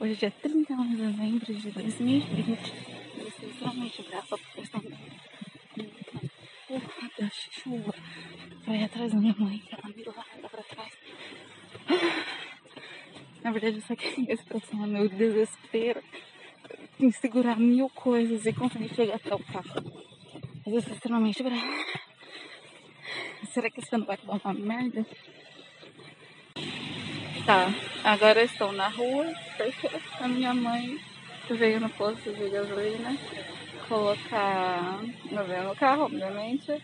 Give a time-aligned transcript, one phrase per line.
[0.00, 2.72] Hoje é dia 31 de dezembro de 2020.
[3.18, 4.96] Eu estou extremamente brava por questão da
[6.66, 7.94] porra da chuva.
[8.64, 10.92] Pra ir atrás da minha mãe, que ela me larga pra trás.
[13.44, 16.02] Na verdade, eu só queria expressar meu desespero
[16.98, 19.84] em segurar mil coisas e conseguir chegar até o carro.
[20.64, 21.84] Mas eu estou extremamente brava.
[23.52, 25.04] Será que esse ano vai dar uma merda?
[27.46, 27.72] Tá,
[28.04, 29.26] agora estou na rua
[30.20, 30.98] a minha mãe
[31.54, 33.16] veio no posto de gasolina
[33.88, 35.00] colocar
[35.30, 36.80] meu no carro, obviamente,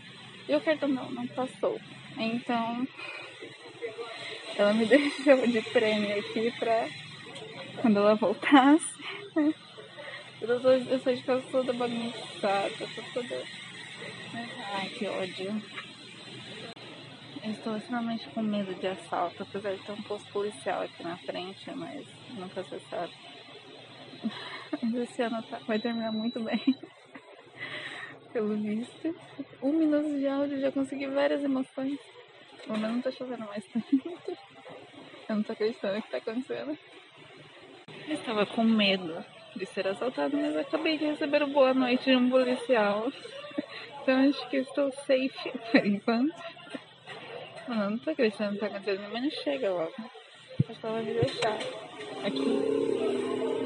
[0.48, 1.80] e o cartão não, não passou.
[2.16, 2.86] Então
[4.56, 6.88] ela me deixou de prêmio aqui pra
[7.80, 8.96] quando ela voltasse.
[10.40, 12.70] Eu sou, eu sou de casa toda bagunçada,
[13.14, 13.42] toda.
[14.74, 15.62] Ai, que ódio.
[17.48, 21.70] Estou extremamente com medo de assalto, apesar de ter um posto policial aqui na frente,
[21.76, 23.12] mas nunca se sabe.
[25.02, 26.60] Esse ano tá, vai terminar muito bem.
[28.32, 29.14] Pelo visto.
[29.62, 32.00] Um minuto de áudio já consegui várias emoções.
[32.66, 34.36] O meu não tá chovendo mais tanto.
[35.28, 36.76] Eu não tô acreditando que tá acontecendo.
[38.08, 42.16] Eu estava com medo de ser assaltado, mas acabei de receber o boa noite de
[42.16, 43.12] um policial.
[44.02, 46.34] Então acho que estou safe por enquanto.
[47.68, 49.92] Mano, não tô acreditando que tá acontecendo, mas não chega logo.
[50.68, 51.58] Acho que ela vai me deixar
[52.24, 53.56] aqui.